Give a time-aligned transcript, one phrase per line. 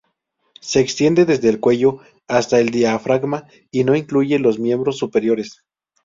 [0.61, 5.63] Se extiende desde el cuello hasta el diafragma y no incluye los miembros superiores.